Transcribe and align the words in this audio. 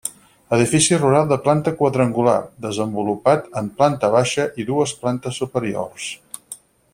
Edifici 0.55 0.97
rural 1.01 1.27
de 1.31 1.37
planta 1.47 1.73
quadrangular, 1.81 2.37
desenvolupat 2.67 3.45
en 3.61 3.69
planta 3.83 4.11
baixa 4.19 4.49
i 4.63 4.67
dues 4.71 4.95
plantes 5.05 5.39
superiors. 5.43 6.11